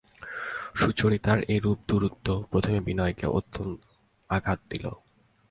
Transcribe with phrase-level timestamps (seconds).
[0.75, 3.79] সুচরিতার এইরূপ দূরত্ব প্রথমে বিনয়কে অত্যন্ত
[4.29, 4.85] আঘাত দিল।